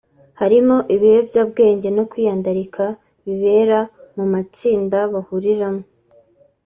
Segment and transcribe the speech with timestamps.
[0.39, 2.83] harimo ibiyobyabwenge no kwiyandarika
[3.23, 3.79] bibera
[4.15, 5.83] mu matsinda bahuriramo